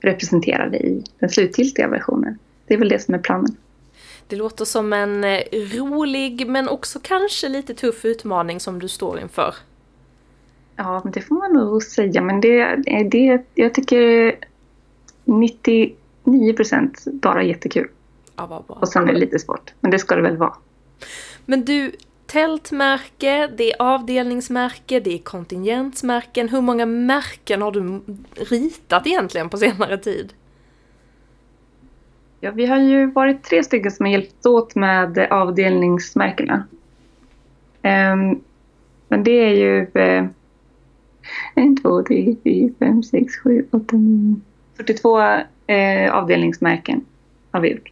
representerade 0.02 0.78
i 0.78 1.04
den 1.20 1.30
slutgiltiga 1.30 1.88
versionen. 1.88 2.40
Det 2.68 2.74
är 2.74 2.78
väl 2.78 2.90
det 2.90 3.00
som 3.00 3.14
är 3.14 3.20
planen. 3.20 3.56
Det 4.28 4.36
låter 4.36 4.66
som 4.66 4.94
en 4.94 5.24
eh, 5.24 5.42
rolig 5.52 6.48
men 6.48 6.70
också 6.70 7.00
kanske 7.04 7.50
lite 7.50 7.74
tuff 7.74 8.06
utmaning 8.06 8.60
som 8.60 8.80
du 8.80 8.88
står 8.88 9.20
inför. 9.20 9.56
Ja, 10.76 11.02
men 11.04 11.14
det 11.14 11.22
får 11.22 11.36
man 11.36 11.54
nog 11.54 11.84
säga. 11.84 12.22
Men 12.22 12.42
det, 12.42 12.76
det, 13.12 13.42
jag 13.56 13.74
tycker 13.74 14.36
99 15.26 16.54
procent 16.54 17.04
bara 17.06 17.44
jättekul. 17.44 17.88
Ja, 18.36 18.46
vad 18.46 18.64
bra. 18.64 18.76
Och 18.76 18.90
sen 18.90 19.10
är 19.10 19.14
det 19.14 19.20
lite 19.20 19.40
svårt. 19.40 19.74
Men 19.80 19.92
det 19.92 20.00
ska 20.00 20.16
det 20.16 20.22
väl 20.22 20.38
vara. 20.38 20.54
Men 21.46 21.66
du, 21.66 21.92
tältmärke, 22.26 23.50
det 23.58 23.72
är 23.72 23.76
avdelningsmärke, 23.82 25.00
det 25.00 25.14
är 25.14 25.18
kontingentmärken. 25.18 26.50
Hur 26.50 26.62
många 26.62 26.86
märken 26.86 27.62
har 27.62 27.72
du 27.72 28.02
ritat 28.36 29.08
egentligen 29.08 29.50
på 29.50 29.58
senare 29.58 29.98
tid? 29.98 30.34
Ja, 32.40 32.52
vi 32.52 32.66
har 32.66 32.78
ju 32.78 33.12
varit 33.12 33.44
tre 33.44 33.64
stycken 33.64 33.92
som 33.92 34.06
har 34.06 34.14
hjälpt 34.14 34.46
åt 34.46 34.76
med 34.76 35.18
avdelningsmärkena. 35.18 36.64
Um, 37.84 38.42
men 39.08 39.24
det 39.24 39.32
är 39.32 39.54
ju 39.54 39.82
uh, 39.82 40.30
en, 41.56 41.78
två, 41.78 42.04
tre, 42.04 42.36
fyra, 42.44 42.74
fem, 42.80 43.04
sex, 43.04 43.36
sju, 43.36 43.66
åtta, 43.72 43.96
nio, 43.96 44.36
42 44.78 45.20
uh, 45.20 46.12
avdelningsmärken 46.12 47.06
har 47.52 47.62
vi 47.62 47.72
gjort. 47.72 47.92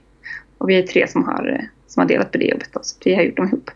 Och 0.57 0.69
vi 0.69 0.75
är 0.75 0.87
tre 0.87 1.07
som 1.07 1.23
har, 1.23 1.49
uh, 1.49 1.59
som 1.87 2.01
har 2.01 2.07
delat 2.07 2.31
på 2.31 2.37
det 2.37 2.45
jobbet. 2.45 2.69
Då, 2.73 2.79
så 2.83 2.97
vi 3.05 3.15
har 3.15 3.23
gjort 3.23 3.37
dem 3.37 3.47
ihop. 3.47 3.71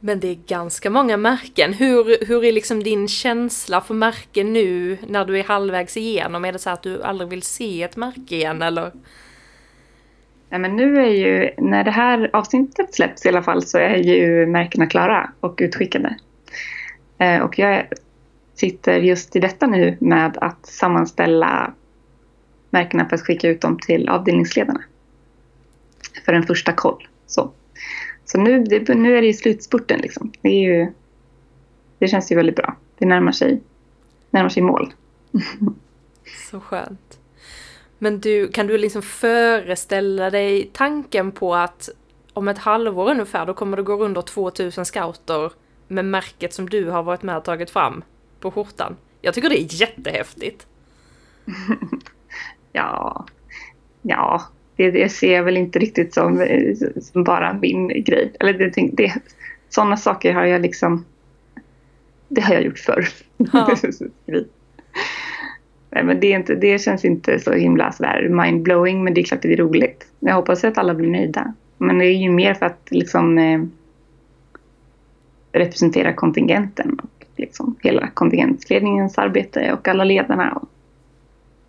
Men 0.00 0.20
det 0.20 0.28
är 0.28 0.38
ganska 0.46 0.90
många 0.90 1.16
märken. 1.16 1.72
Hur, 1.72 2.26
hur 2.26 2.44
är 2.44 2.52
liksom 2.52 2.82
din 2.82 3.08
känsla 3.08 3.80
för 3.80 3.94
märken 3.94 4.52
nu 4.52 4.98
när 5.08 5.24
du 5.24 5.38
är 5.38 5.44
halvvägs 5.44 5.96
igenom? 5.96 6.44
Är 6.44 6.52
det 6.52 6.58
så 6.58 6.70
att 6.70 6.82
du 6.82 7.02
aldrig 7.02 7.30
vill 7.30 7.42
se 7.42 7.82
ett 7.82 7.96
märke 7.96 8.34
igen 8.34 8.62
eller? 8.62 8.92
Nej, 10.48 10.60
men 10.60 10.76
nu 10.76 11.00
är 11.00 11.10
ju, 11.10 11.50
när 11.58 11.84
det 11.84 11.90
här 11.90 12.30
avsnittet 12.32 12.94
släpps 12.94 13.26
i 13.26 13.28
alla 13.28 13.42
fall 13.42 13.62
så 13.62 13.78
är 13.78 13.96
ju 13.96 14.46
märkena 14.46 14.86
klara 14.86 15.30
och 15.40 15.58
utskickade. 15.62 16.16
Eh, 17.18 17.40
och 17.40 17.58
jag 17.58 17.86
sitter 18.56 19.00
just 19.00 19.36
i 19.36 19.40
detta 19.40 19.66
nu 19.66 19.96
med 20.00 20.38
att 20.40 20.66
sammanställa 20.66 21.72
märkena 22.70 23.08
för 23.08 23.16
att 23.16 23.22
skicka 23.22 23.48
ut 23.48 23.60
dem 23.60 23.78
till 23.78 24.08
avdelningsledarna. 24.08 24.82
För 26.24 26.32
en 26.32 26.42
första 26.42 26.72
koll. 26.72 27.08
Så, 27.26 27.50
så 28.24 28.40
nu, 28.40 28.64
det, 28.64 28.94
nu 28.94 29.16
är 29.16 29.22
det 29.22 29.28
i 29.28 29.34
slutspurten 29.34 30.00
liksom. 30.00 30.32
Det, 30.40 30.48
är 30.48 30.62
ju, 30.62 30.92
det 31.98 32.08
känns 32.08 32.32
ju 32.32 32.36
väldigt 32.36 32.56
bra. 32.56 32.76
Det 32.98 33.06
närmar 33.06 33.32
sig, 33.32 33.60
närmar 34.30 34.48
sig 34.48 34.62
mål. 34.62 34.92
Så 36.50 36.60
skönt. 36.60 37.18
Men 37.98 38.20
du, 38.20 38.48
kan 38.48 38.66
du 38.66 38.78
liksom 38.78 39.02
föreställa 39.02 40.30
dig 40.30 40.70
tanken 40.72 41.32
på 41.32 41.54
att 41.54 41.88
om 42.32 42.48
ett 42.48 42.58
halvår 42.58 43.10
ungefär 43.10 43.46
då 43.46 43.54
kommer 43.54 43.76
det 43.76 43.82
gå 43.82 44.04
under 44.04 44.22
2000 44.22 44.84
scouter 44.84 45.52
med 45.88 46.04
märket 46.04 46.54
som 46.54 46.68
du 46.68 46.90
har 46.90 47.02
varit 47.02 47.22
med 47.22 47.36
och 47.36 47.44
tagit 47.44 47.70
fram 47.70 48.02
på 48.50 48.64
skjortan. 48.64 48.96
Jag 49.20 49.34
tycker 49.34 49.48
det 49.48 49.60
är 49.60 49.80
jättehäftigt. 49.80 50.66
ja, 52.72 53.26
ja, 54.02 54.42
det, 54.76 54.90
det 54.90 55.08
ser 55.08 55.34
jag 55.34 55.42
väl 55.42 55.56
inte 55.56 55.78
riktigt 55.78 56.14
som, 56.14 56.46
som 57.02 57.24
bara 57.24 57.52
min 57.52 57.88
grej. 57.88 58.32
Eller 58.40 58.52
det, 58.52 58.90
det, 58.92 59.14
sådana 59.68 59.96
saker 59.96 60.34
har 60.34 60.44
jag 60.44 60.62
liksom, 60.62 61.04
det 62.28 62.40
har 62.40 62.54
jag 62.54 62.64
gjort 62.64 62.78
förr. 62.78 63.08
Ja. 63.36 63.76
Nej, 65.90 66.04
men 66.04 66.20
det, 66.20 66.32
är 66.32 66.36
inte, 66.36 66.54
det 66.54 66.78
känns 66.78 67.04
inte 67.04 67.38
så 67.38 67.52
himla 67.52 67.94
mindblowing 68.28 69.04
men 69.04 69.14
det 69.14 69.20
är 69.20 69.24
klart 69.24 69.38
att 69.38 69.42
det 69.42 69.52
är 69.52 69.56
roligt. 69.56 70.06
Jag 70.20 70.34
hoppas 70.34 70.64
att 70.64 70.78
alla 70.78 70.94
blir 70.94 71.10
nöjda. 71.10 71.54
Men 71.78 71.98
det 71.98 72.06
är 72.06 72.16
ju 72.16 72.30
mer 72.30 72.54
för 72.54 72.66
att 72.66 72.88
liksom, 72.90 73.38
eh, 73.38 73.62
representera 75.52 76.12
kontingenten 76.12 76.98
liksom, 77.36 77.76
hela 77.82 78.08
kontingentledningens 78.08 79.18
arbete 79.18 79.72
och 79.72 79.88
alla 79.88 80.04
ledarna 80.04 80.52
och 80.52 80.68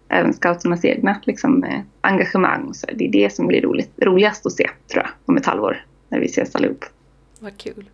även 0.10 0.34
scouternas 0.34 0.86
egna 0.86 1.22
liksom, 1.24 1.64
eh, 1.64 1.80
engagemang. 2.02 2.74
Så 2.74 2.88
det 2.94 3.06
är 3.06 3.12
det 3.12 3.34
som 3.34 3.48
blir 3.48 3.62
roligt, 3.62 3.92
roligast 3.98 4.46
att 4.46 4.54
se 4.54 4.70
tror 4.92 5.04
jag 5.04 5.12
om 5.26 5.38
ett 5.38 5.46
halvår 5.46 5.86
när 6.10 6.20
vi 6.20 6.26
ses 6.26 6.56
allihop. 6.56 6.86
Vad 7.40 7.58
kul. 7.58 7.90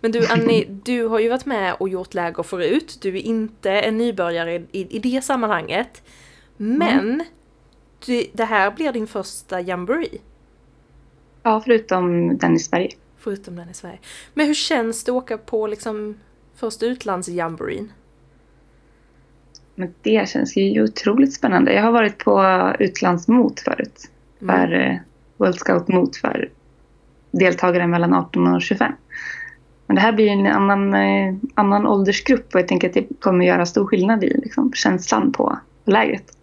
Men 0.00 0.12
du 0.12 0.26
Annie, 0.26 0.64
du 0.84 1.06
har 1.06 1.18
ju 1.18 1.28
varit 1.28 1.46
med 1.46 1.74
och 1.78 1.88
gjort 1.88 2.14
läger 2.14 2.42
förut. 2.42 2.98
Du 3.02 3.08
är 3.08 3.22
inte 3.22 3.70
en 3.70 3.98
nybörjare 3.98 4.54
i, 4.54 4.96
i 4.96 4.98
det 4.98 5.24
sammanhanget. 5.24 6.02
Men 6.56 6.98
mm. 6.98 7.22
du, 8.06 8.24
det 8.32 8.44
här 8.44 8.70
blir 8.70 8.92
din 8.92 9.06
första 9.06 9.60
jamboree. 9.60 10.18
Ja, 11.42 11.60
förutom 11.64 12.38
den 12.38 12.56
i 12.56 12.58
Sverige. 12.58 12.90
Förutom 13.18 13.56
den 13.56 13.70
i 13.70 13.74
Sverige. 13.74 13.98
Men 14.34 14.46
hur 14.46 14.54
känns 14.54 15.04
det 15.04 15.12
att 15.12 15.16
åka 15.16 15.38
på 15.38 15.66
liksom 15.66 16.18
första 16.58 16.86
utlandsjamboreen? 16.86 17.92
Men 19.74 19.94
det 20.02 20.28
känns 20.28 20.56
ju 20.56 20.82
otroligt 20.82 21.34
spännande. 21.34 21.72
Jag 21.72 21.82
har 21.82 21.92
varit 21.92 22.18
på 22.18 22.72
utlandsmot 22.78 23.60
förut. 23.60 24.10
Mm. 24.42 24.56
För 24.56 24.74
eh, 24.74 24.96
World 25.36 25.58
Scout 25.58 25.88
mot 25.88 26.16
för 26.16 26.50
deltagare 27.30 27.86
mellan 27.86 28.14
18 28.14 28.54
och 28.54 28.62
25. 28.62 28.92
Men 29.86 29.94
det 29.94 30.00
här 30.00 30.12
blir 30.12 30.28
en 30.28 30.46
annan, 30.46 30.94
eh, 30.94 31.34
annan 31.54 31.86
åldersgrupp 31.86 32.54
och 32.54 32.60
jag 32.60 32.68
tänker 32.68 32.88
att 32.88 32.94
det 32.94 33.06
kommer 33.20 33.46
göra 33.46 33.66
stor 33.66 33.86
skillnad 33.86 34.24
i 34.24 34.28
liksom, 34.28 34.72
känslan 34.72 35.32
på 35.32 35.58
lägret. 35.84 36.37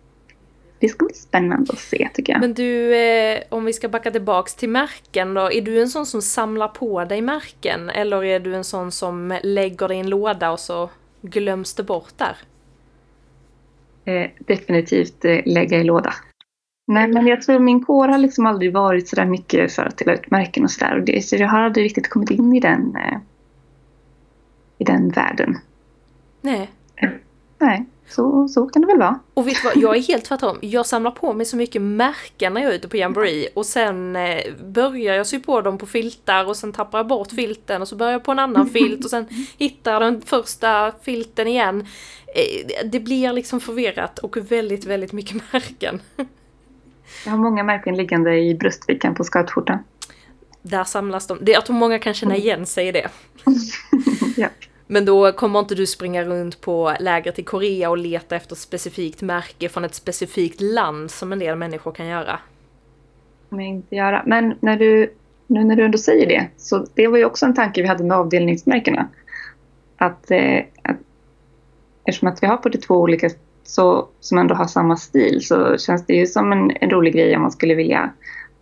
Det 0.80 0.88
ska 0.88 1.06
bli 1.06 1.16
spännande 1.16 1.74
att 1.74 1.80
se 1.80 2.10
tycker 2.14 2.34
jag. 2.34 2.40
Men 2.40 2.54
du, 2.54 2.96
eh, 2.96 3.42
om 3.50 3.66
vi 3.66 3.74
ska 3.74 3.90
backa 3.90 4.12
tillbaks 4.12 4.56
till 4.56 4.70
märken 4.70 5.34
då. 5.34 5.52
Är 5.52 5.62
du 5.62 5.82
en 5.82 5.90
sån 5.90 6.06
som 6.06 6.22
samlar 6.22 6.68
på 6.68 7.06
dig 7.06 7.22
märken? 7.22 7.90
Eller 7.90 8.24
är 8.24 8.40
du 8.40 8.56
en 8.56 8.64
sån 8.64 8.92
som 8.92 9.40
lägger 9.44 9.88
det 9.88 9.96
i 9.96 10.00
en 10.00 10.10
låda 10.10 10.52
och 10.52 10.60
så 10.60 10.90
glöms 11.22 11.74
det 11.74 11.84
bort 11.84 12.14
där? 12.18 12.38
Eh, 14.06 14.30
definitivt 14.40 15.26
eh, 15.26 15.42
lägga 15.46 15.78
i 15.78 15.84
låda. 15.84 16.14
Nej, 16.88 17.08
men 17.08 17.28
jag 17.28 17.42
tror 17.42 17.60
min 17.60 17.86
kår 17.86 18.08
har 18.08 18.18
liksom 18.18 18.46
aldrig 18.46 18.74
varit 18.74 19.08
så 19.08 19.16
där 19.16 19.26
mycket 19.26 19.72
för 19.72 19.84
att 19.84 19.98
dela 19.98 20.14
ut 20.14 20.32
märken 20.32 20.64
och 20.64 20.72
sådär. 20.72 21.22
Så 21.22 21.36
jag 21.36 21.48
har 21.48 21.60
aldrig 21.60 21.86
riktigt 21.86 22.10
kommit 22.10 22.30
in 22.30 22.56
i 22.56 22.60
den 22.60 22.96
eh, 22.96 23.18
i 24.78 24.84
den 24.84 25.10
världen. 25.10 25.58
Nej. 26.42 26.70
Nej, 27.60 27.86
så, 28.10 28.48
så 28.48 28.66
kan 28.66 28.82
det 28.82 28.88
väl 28.88 29.00
vara. 29.00 29.20
Och 29.34 29.48
vet 29.48 29.56
du 29.62 29.68
vad, 29.68 29.78
jag 29.78 29.98
är 29.98 30.02
helt 30.02 30.26
tvärtom. 30.26 30.58
Jag 30.62 30.86
samlar 30.86 31.12
på 31.12 31.34
mig 31.34 31.46
så 31.46 31.58
mycket 31.58 31.82
märken 31.82 32.54
när 32.54 32.62
jag 32.62 32.72
är 32.72 32.76
ute 32.76 32.88
på 32.88 32.98
Jamboree 32.98 33.48
och 33.54 33.66
sen 33.66 34.16
eh, 34.16 34.40
börjar 34.64 35.16
jag 35.16 35.28
sy 35.28 35.40
på 35.40 35.62
dem 35.62 35.78
på 35.78 35.86
filtar 35.86 36.46
och 36.46 36.58
sen 36.58 36.74
tappar 36.74 37.00
jag 37.00 37.08
bort 37.08 37.32
filten 37.32 37.82
och 37.82 37.88
så 37.88 37.96
börjar 37.96 38.12
jag 38.12 38.24
på 38.24 38.32
en 38.32 38.40
annan 38.40 38.70
filt 38.70 39.04
och 39.06 39.10
sen 39.10 39.26
hittar 39.58 39.94
jag 39.94 40.02
den 40.02 40.22
första 40.22 40.92
filten 41.02 41.48
igen. 41.48 41.88
Eh, 42.28 42.88
det 42.92 43.00
blir 43.00 43.34
liksom 43.34 43.60
förvirrat 43.60 44.20
och 44.20 44.38
väldigt, 44.38 44.86
väldigt 44.86 45.12
mycket 45.12 45.54
märken. 45.54 46.02
Jag 47.26 47.32
har 47.32 47.38
många 47.38 47.64
märken 47.64 47.98
liggande 47.98 48.38
i 48.40 48.56
bröstfickan 48.56 49.16
på 49.16 49.24
scoutskjortan. 49.24 49.80
Där 50.62 50.84
samlas 50.84 51.28
de. 51.28 51.40
Jag 51.46 51.66
tror 51.66 51.76
många 51.76 52.00
kan 52.00 52.14
känna 52.14 52.36
igen 52.36 52.66
sig 52.66 52.88
i 52.88 52.92
det. 52.92 53.10
ja. 54.38 54.48
Men 54.88 55.06
då 55.06 55.32
kommer 55.32 55.60
inte 55.60 55.76
du 55.76 55.86
springa 55.86 56.24
runt 56.24 56.62
på 56.62 56.96
lägret 57.00 57.40
i 57.40 57.44
Korea 57.44 57.90
och 57.90 57.98
leta 57.98 58.36
efter 58.36 58.56
specifikt 58.56 59.22
märke 59.22 59.70
från 59.70 59.86
ett 59.86 59.96
specifikt 59.96 60.62
land 60.62 61.12
som 61.12 61.34
en 61.34 61.40
del 61.40 61.56
människor 61.56 61.92
kan 61.92 62.08
göra? 62.08 62.40
kommer 63.56 63.64
jag 63.64 63.74
inte 63.76 63.96
göra. 63.96 64.24
Men 64.26 64.54
när 64.60 64.78
du, 64.78 65.14
nu 65.48 65.64
när 65.64 65.76
du 65.76 65.86
ändå 65.86 65.98
säger 65.98 66.28
det, 66.28 66.50
så 66.58 66.86
det 66.94 67.08
var 67.08 67.18
ju 67.18 67.26
också 67.26 67.46
en 67.46 67.54
tanke 67.54 67.82
vi 67.82 67.88
hade 67.88 68.04
med 68.04 68.18
avdelningsmärkena. 68.18 69.08
Att, 69.98 70.32
eh, 70.32 70.64
att 70.82 70.98
eftersom 72.06 72.28
att 72.28 72.44
vi 72.44 72.48
har 72.48 72.58
42 72.58 72.96
olika 72.96 73.30
så, 73.64 74.08
som 74.20 74.38
ändå 74.38 74.56
har 74.56 74.66
samma 74.66 74.98
stil 74.98 75.40
så 75.42 75.78
känns 75.78 76.06
det 76.06 76.14
ju 76.14 76.26
som 76.26 76.52
en, 76.52 76.72
en 76.82 76.90
rolig 76.90 77.14
grej 77.14 77.36
om 77.36 77.42
man 77.42 77.52
skulle 77.52 77.76
vilja 77.76 78.14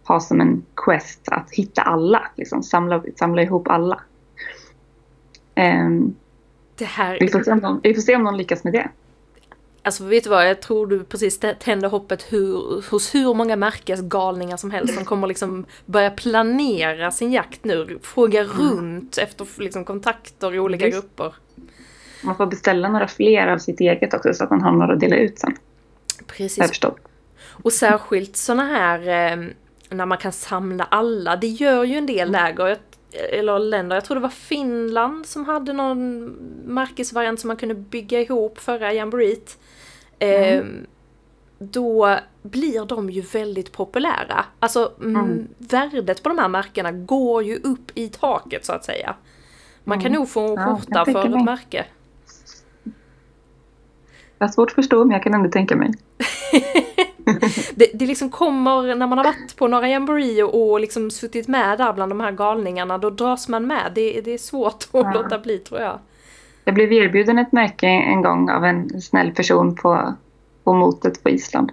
ha 0.04 0.20
som 0.20 0.42
en 0.42 0.66
quest 0.86 1.28
att 1.32 1.52
hitta 1.52 1.82
alla, 1.82 2.22
liksom 2.36 2.64
samla, 2.64 3.04
samla 3.16 3.42
ihop 3.42 3.68
alla. 3.68 4.02
Um, 5.56 6.16
det 6.76 6.86
här... 6.86 7.18
vi, 7.20 7.28
får 7.28 7.44
se 7.44 7.52
om 7.52 7.58
någon, 7.58 7.80
vi 7.84 7.94
får 7.94 8.02
se 8.02 8.16
om 8.16 8.24
någon 8.24 8.38
lyckas 8.38 8.64
med 8.64 8.74
det. 8.74 8.90
Alltså 9.86 10.04
vet 10.04 10.24
du 10.24 10.30
vad, 10.30 10.50
jag 10.50 10.62
tror 10.62 10.88
du 10.88 11.04
precis 11.04 11.40
tände 11.60 11.88
hoppet 11.88 12.34
hur, 12.34 12.84
hos 12.92 13.16
hur 13.16 13.34
många 13.34 13.56
märkesgalningar 13.56 14.58
som 14.58 14.72
helst 14.72 14.94
som 14.94 15.06
kommer 15.06 15.28
liksom 15.28 15.66
börja 15.86 16.10
planera 16.10 17.12
sin 17.12 17.32
jakt 17.32 17.66
nu. 17.66 18.00
Fråga 18.02 18.42
mm. 18.42 18.58
runt 18.58 19.18
efter 19.18 19.48
liksom 19.58 19.86
kontakter 19.86 20.56
i 20.56 20.60
olika 20.60 20.86
Visst. 20.86 20.98
grupper. 20.98 21.36
Man 22.24 22.36
får 22.36 22.46
beställa 22.46 22.90
några 22.90 23.08
fler 23.08 23.48
av 23.48 23.58
sitt 23.58 23.80
eget 23.80 24.14
också 24.14 24.34
så 24.34 24.44
att 24.44 24.50
man 24.50 24.62
har 24.62 24.72
några 24.72 24.94
att 24.94 25.00
dela 25.00 25.16
ut 25.16 25.40
sen. 25.40 25.56
Precis. 26.28 26.82
Och 27.46 27.74
särskilt 27.74 28.36
sådana 28.36 28.64
här 28.64 29.00
eh, 29.00 29.46
när 29.90 30.06
man 30.06 30.18
kan 30.18 30.32
samla 30.32 30.84
alla. 30.84 31.36
Det 31.36 31.48
gör 31.48 31.84
ju 31.84 31.98
en 31.98 32.06
del 32.06 32.30
mm. 32.30 32.32
läger, 32.32 32.78
eller 33.14 33.60
länder. 33.60 33.96
Jag 33.96 34.06
tror 34.06 34.16
det 34.16 34.22
var 34.22 34.30
Finland 34.30 35.26
som 35.26 35.46
hade 35.46 35.74
någon 35.74 36.26
märkesvariant 36.66 37.40
som 37.40 37.48
man 37.48 37.58
kunde 37.58 37.76
bygga 37.76 38.22
ihop 38.22 38.60
förra 38.60 38.94
jamboreet. 38.94 39.58
Mm. 40.20 40.60
Eh, 40.60 40.66
då 41.60 42.18
blir 42.42 42.86
de 42.86 43.10
ju 43.10 43.22
väldigt 43.22 43.72
populära. 43.72 44.46
Alltså 44.60 44.92
mm. 45.02 45.48
värdet 45.58 46.24
på 46.24 46.30
de 46.30 46.38
här 46.38 46.48
märkena 46.48 46.92
går 46.92 47.44
ju 47.44 47.56
upp 47.56 47.92
i 47.96 48.10
taket 48.10 48.66
så 48.66 48.74
att 48.74 48.86
säga. 48.86 49.16
Man 49.84 50.00
kan 50.00 50.08
mm. 50.08 50.20
nog 50.20 50.30
få 50.30 50.58
en 50.58 50.66
skjorta 50.66 51.04
ja, 51.08 51.14
för 51.14 51.26
ett 51.26 51.46
märke. 51.46 51.86
Jag 54.38 54.48
har 54.48 54.52
svårt 54.52 54.70
att 54.70 54.76
förstå 54.76 55.06
men 55.06 55.12
jag 55.12 55.24
kan 55.24 55.34
ändå 55.34 55.50
tänka 55.50 55.76
mig. 55.76 55.94
det, 57.76 57.92
det 57.94 58.06
liksom 58.06 58.30
kommer, 58.30 58.96
när 58.96 59.08
man 59.08 59.18
har 59.18 59.26
varit 59.26 59.56
på 59.56 59.68
några 59.68 59.90
jamboree 59.90 60.44
och, 60.44 60.72
och 60.72 60.80
liksom 60.80 61.12
suttit 61.12 61.48
med 61.48 61.78
där 61.78 61.94
bland 61.94 62.12
de 62.12 62.20
här 62.20 62.32
galningarna, 62.32 62.98
då 62.98 63.10
dras 63.10 63.48
man 63.48 63.68
med. 63.68 63.92
Det, 63.96 64.22
det 64.22 64.32
är 64.34 64.38
svårt 64.38 64.84
att 64.84 64.88
Ja. 64.92 65.12
låta 65.14 65.40
bli 65.40 65.58
tror 65.58 65.82
jag. 65.82 66.00
Jag 66.66 66.76
blev 66.76 66.94
erbjuden 66.94 67.40
ett 67.40 67.52
märke 67.52 67.88
en 67.88 68.22
gång 68.22 68.50
av 68.50 68.66
en 68.66 69.02
snäll 69.02 69.32
person 69.32 69.76
på, 69.76 70.14
på 70.64 70.74
motet 70.74 71.24
på 71.24 71.30
Island. 71.30 71.72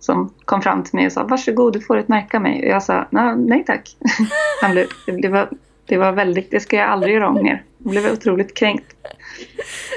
Som 0.00 0.34
kom 0.44 0.62
fram 0.62 0.82
till 0.84 0.94
mig 0.94 1.06
och 1.06 1.12
sa 1.12 1.24
varsågod 1.24 1.72
du 1.72 1.80
får 1.80 1.96
ett 1.96 2.08
märke 2.08 2.36
av 2.36 2.42
mig. 2.42 2.62
Och 2.64 2.68
jag 2.70 2.82
sa 2.82 3.06
"Nå, 3.10 3.34
nej 3.34 3.64
tack. 3.66 3.96
Han 4.62 4.70
blev, 4.72 4.86
det, 5.22 5.28
var, 5.28 5.48
det 5.90 5.96
var 5.98 6.12
väldigt, 6.12 6.50
det 6.50 6.60
ska 6.60 6.76
jag 6.76 6.88
aldrig 6.88 7.14
göra 7.14 7.28
om 7.28 7.34
mer. 7.42 7.64
Jag 7.78 7.90
blev 7.90 8.12
otroligt 8.12 8.54
kränkt. 8.56 8.94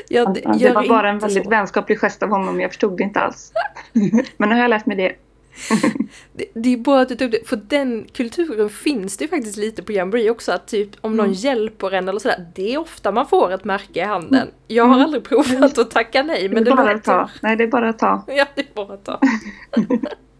Jag, 0.07 0.33
Det 0.33 0.57
gör 0.57 0.73
var 0.73 0.87
bara 0.87 1.09
en 1.09 1.19
väldigt 1.19 1.43
så. 1.43 1.49
vänskaplig 1.49 1.99
gest 1.99 2.23
av 2.23 2.29
honom. 2.29 2.59
Jag 2.59 2.69
förstod 2.71 2.97
det 2.97 3.03
inte 3.03 3.19
alls. 3.19 3.51
Men 4.37 4.49
nu 4.49 4.55
har 4.55 4.61
jag 4.61 4.69
lärt 4.69 4.85
mig 4.85 4.97
det. 4.97 5.15
Det, 6.33 6.45
det 6.53 6.73
är 6.73 6.77
bra 6.77 6.99
att 7.01 7.09
du 7.09 7.15
tog 7.15 7.31
det, 7.31 7.47
för 7.49 7.55
den 7.55 8.07
kulturen 8.13 8.69
finns 8.69 9.17
det 9.17 9.27
faktiskt 9.27 9.57
lite 9.57 9.83
på 9.83 9.91
jamboree 9.91 10.29
också, 10.29 10.51
att 10.51 10.67
typ 10.67 10.89
om 11.01 11.15
någon 11.17 11.25
Mm. 11.25 11.33
hjälper 11.37 11.91
en 11.91 12.09
eller 12.09 12.19
sådär, 12.19 12.45
det 12.55 12.73
är 12.73 12.77
ofta 12.77 13.11
man 13.11 13.27
får 13.27 13.51
ett 13.53 13.63
märke 13.63 13.99
i 13.99 14.03
handen. 14.03 14.47
Jag 14.67 14.83
har 14.83 14.93
Mm. 14.93 15.05
aldrig 15.05 15.23
provat 15.23 15.77
att 15.77 15.91
tacka 15.91 16.23
nej, 16.23 16.41
Det 16.47 16.49
men 16.49 16.57
är 16.57 16.65
det 16.65 16.71
bara 16.75 16.81
låter... 16.83 16.95
att 16.95 17.03
ta. 17.03 17.29
Nej, 17.41 17.55
det 17.55 17.63
är 17.63 17.67
bara 17.67 17.89
att 17.89 17.99
ta. 17.99 18.23
Ja, 18.27 18.45
det 18.55 18.61
är 18.61 18.67
bara 18.75 18.93
att 18.93 19.05
ta. 19.05 19.19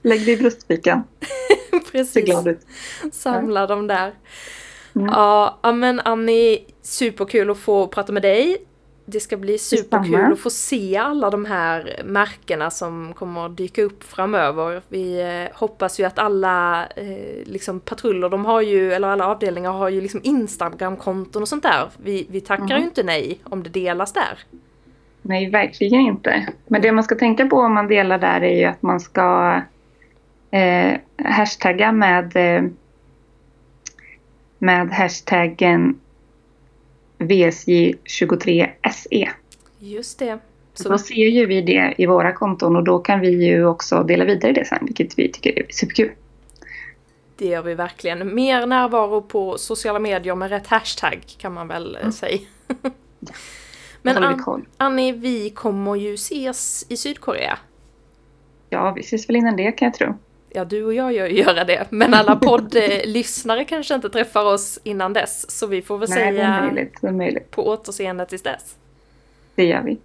Lägg 0.03 0.25
det 0.25 0.31
i 0.31 0.38
bröstfickan. 0.38 1.03
Precis. 1.91 2.25
glad 2.25 2.48
ut. 2.48 2.60
Samla 3.12 3.67
dem 3.67 3.88
där. 3.88 4.12
Mm. 4.96 5.08
Ja, 5.12 5.60
ja, 5.64 5.72
men 5.72 6.00
Annie, 6.00 6.60
superkul 6.82 7.50
att 7.50 7.58
få 7.58 7.88
prata 7.88 8.12
med 8.14 8.22
dig. 8.22 8.58
Det 9.06 9.20
ska 9.20 9.38
bli 9.38 9.58
superkul 9.58 10.34
att 10.34 10.40
få 10.40 10.50
se 10.50 10.98
alla 10.98 11.30
de 11.30 11.46
här 11.46 12.02
märkena 12.06 12.70
som 12.70 13.14
kommer 13.14 13.46
att 13.46 13.58
dyka 13.58 13.82
upp 13.84 14.04
framöver. 14.04 14.82
Vi 14.88 15.22
eh, 15.22 15.58
hoppas 15.60 16.00
ju 16.00 16.04
att 16.04 16.20
alla 16.20 16.86
eh, 16.96 17.44
liksom 17.46 17.80
patruller, 17.80 18.30
de 18.30 18.46
har 18.46 18.62
ju, 18.62 18.94
eller 18.94 19.08
alla 19.08 19.28
avdelningar 19.28 19.72
har 19.72 19.90
ju 19.90 20.02
liksom 20.02 20.20
Instagram-konton 20.24 21.42
och 21.42 21.48
sånt 21.48 21.64
där. 21.64 21.90
Vi, 22.04 22.28
vi 22.30 22.42
tackar 22.42 22.64
Mhm. 22.64 22.78
ju 22.78 22.84
inte 22.84 23.04
nej 23.04 23.40
om 23.44 23.64
det 23.64 23.70
delas 23.70 24.14
där. 24.14 24.40
Nej, 25.22 25.50
verkligen 25.50 26.02
inte. 26.02 26.48
Men 26.68 26.82
det 26.82 26.92
man 26.92 27.04
ska 27.04 27.16
tänka 27.16 27.46
på 27.46 27.58
om 27.58 27.74
man 27.74 27.88
delar 27.88 28.18
där 28.18 28.42
är 28.44 28.58
ju 28.60 28.66
att 28.66 28.82
man 28.82 29.00
ska 29.00 29.62
eh, 30.52 30.94
hashtagga 31.24 31.92
med, 31.92 32.36
eh, 32.36 32.64
med 34.63 34.91
hashtaggen 34.91 36.00
VSJ23SE. 37.17 39.29
Just 39.79 40.20
det. 40.20 40.39
Så 40.74 40.89
då 40.89 40.98
ser 40.98 41.13
ju 41.13 41.46
vi 41.46 41.62
det 41.62 41.93
i 41.98 42.05
våra 42.05 42.34
konton 42.34 42.75
och 42.75 42.84
då 42.84 43.00
kan 43.00 43.20
vi 43.20 43.46
ju 43.46 43.65
också 43.65 44.03
dela 44.03 44.25
vidare 44.25 44.51
det 44.51 44.65
sen, 44.65 44.79
vilket 44.82 45.20
vi 45.20 45.32
tycker 45.32 45.60
är 45.60 45.65
superkul. 45.70 46.12
det 47.38 47.48
gör 47.48 47.62
vi 47.62 47.74
verkligen. 47.74 48.36
Mer 48.36 48.65
närvaro 48.65 49.22
på 49.22 49.58
sociala 49.58 50.00
medier 50.00 50.36
med 50.36 50.50
rätt 50.50 50.67
hashtag 50.67 51.20
kan 51.38 51.53
man 51.53 51.67
väl 51.67 51.98
eh, 52.01 52.10
säga. 52.10 52.39
Men 54.01 54.24
An-. 54.24 54.65
Annie, 54.77 55.12
vi 55.12 55.50
kommer 55.50 55.96
ju 55.96 56.13
ses 56.13 56.86
i 56.89 56.98
Sydkorea. 56.98 57.58
Ja, 58.70 58.93
vi 58.96 59.01
ses 59.01 59.29
väl 59.29 59.36
innan 59.36 59.55
det 59.55 59.72
kan 59.72 59.86
jag 59.86 59.93
tro. 59.93 60.15
Ja, 60.55 60.65
du 60.65 60.86
och 60.86 60.93
jag 60.93 61.13
gör 61.13 61.27
ju 61.27 61.38
göra 61.38 61.63
det, 61.63 61.88
men 61.89 62.13
alla 62.13 62.36
poddlyssnare 62.41 63.65
kanske 63.65 63.95
inte 63.95 64.10
träffar 64.10 64.45
oss 64.45 64.79
innan 64.83 65.13
dess, 65.13 65.51
så 65.51 65.67
vi 65.67 65.81
får 65.81 65.98
väl 65.98 66.10
Nej, 66.10 66.19
säga 66.19 66.62
möjligt. 66.62 67.01
Möjligt. 67.01 67.51
på 67.51 67.67
återseende 67.67 68.25
tills 68.25 68.42
dess. 68.42 68.75
Det 69.55 69.66
gör 69.66 69.81
vi. 69.81 69.98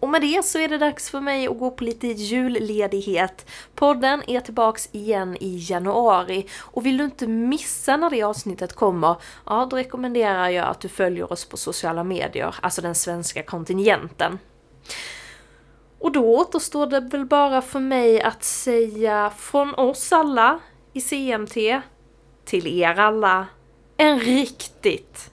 Och 0.00 0.08
med 0.08 0.20
det 0.20 0.44
så 0.44 0.58
är 0.58 0.68
det 0.68 0.78
dags 0.78 1.10
för 1.10 1.20
mig 1.20 1.48
att 1.48 1.58
gå 1.58 1.70
på 1.70 1.84
lite 1.84 2.06
julledighet. 2.06 3.50
Podden 3.74 4.22
är 4.26 4.40
tillbaks 4.40 4.88
igen 4.92 5.36
i 5.40 5.56
januari 5.70 6.46
och 6.60 6.86
vill 6.86 6.96
du 6.96 7.04
inte 7.04 7.26
missa 7.26 7.96
när 7.96 8.10
det 8.10 8.22
avsnittet 8.22 8.72
kommer, 8.72 9.16
ja 9.46 9.66
då 9.70 9.76
rekommenderar 9.76 10.48
jag 10.48 10.66
att 10.66 10.80
du 10.80 10.88
följer 10.88 11.32
oss 11.32 11.44
på 11.44 11.56
sociala 11.56 12.04
medier, 12.04 12.54
alltså 12.60 12.82
den 12.82 12.94
svenska 12.94 13.42
kontingenten. 13.42 14.38
Och 16.02 16.12
då 16.12 16.36
återstår 16.36 16.86
det 16.86 17.00
väl 17.00 17.24
bara 17.26 17.62
för 17.62 17.80
mig 17.80 18.22
att 18.22 18.44
säga 18.44 19.32
från 19.38 19.74
oss 19.74 20.12
alla 20.12 20.60
i 20.92 21.00
CMT 21.00 21.56
till 22.44 22.66
er 22.66 22.98
alla 22.98 23.46
en 23.96 24.20
riktigt 24.20 25.30